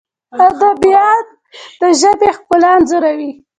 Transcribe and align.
ادیبان 0.45 1.23
د 1.79 1.81
ژبې 1.99 2.29
ښکلا 2.37 2.69
انځوروي. 2.77 3.31